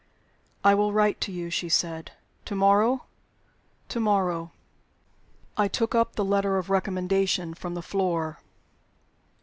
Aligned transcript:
"I 0.63 0.73
will 0.73 0.91
write 0.93 1.21
to 1.21 1.31
you," 1.31 1.51
she 1.51 1.69
said. 1.69 2.13
"To 2.45 2.55
morrow?" 2.55 3.05
"To 3.89 3.99
morrow." 3.99 4.51
I 5.55 5.67
took 5.67 5.93
up 5.93 6.15
the 6.15 6.25
letter 6.25 6.57
of 6.57 6.71
recommendation 6.71 7.53
from 7.53 7.75
the 7.75 7.83
floor. 7.83 8.39